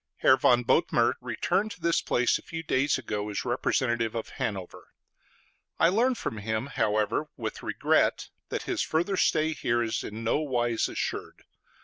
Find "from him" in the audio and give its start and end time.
6.15-6.65